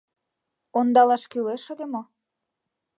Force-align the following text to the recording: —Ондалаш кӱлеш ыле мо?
—Ондалаш 0.77 1.23
кӱлеш 1.31 1.63
ыле 1.73 1.85
мо? 1.93 2.01